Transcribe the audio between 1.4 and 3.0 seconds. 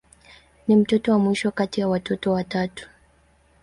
kati ya watoto watatu.